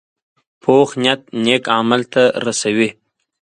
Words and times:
پوخ 0.61 0.89
نیت 1.01 1.21
نیک 1.43 1.63
عمل 1.75 2.01
ته 2.13 2.23
رسوي 2.45 2.89